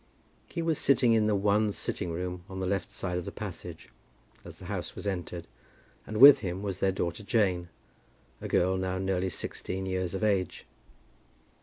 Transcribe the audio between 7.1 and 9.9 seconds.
Jane, a girl now nearly sixteen